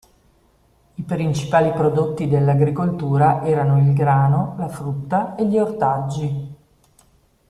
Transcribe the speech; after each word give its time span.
I 0.95 1.03
principali 1.03 1.71
prodotti 1.73 2.27
dell'agricoltura 2.27 3.43
erano 3.43 3.79
il 3.79 3.93
grano, 3.93 4.55
la 4.57 4.67
frutta 4.67 5.35
e 5.35 5.45
gli 5.45 5.59
ortaggi. 5.59 6.55